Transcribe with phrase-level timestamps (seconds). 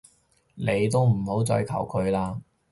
[0.55, 2.41] 你都唔好再求佢啦